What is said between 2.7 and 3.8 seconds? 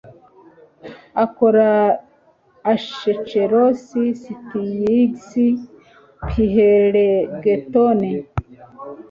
Acheron